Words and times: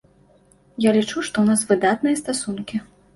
Я 0.85 0.93
лічу, 0.95 1.21
што 1.27 1.37
ў 1.43 1.43
нас 1.49 1.61
выдатныя 1.73 2.19
стасункі. 2.23 2.81